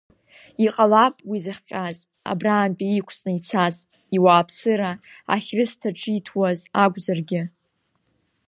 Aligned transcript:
Иҟалап, 0.65 1.15
уи 1.29 1.37
зыхҟьаз, 1.45 1.97
абрантәи 2.31 2.93
иқәҵны 2.99 3.31
ицаз 3.37 3.75
иуааԥсыра 4.15 4.91
ахьрышьҭаҿиҭуаз 5.33 6.59
акәзаргьы. 6.83 7.41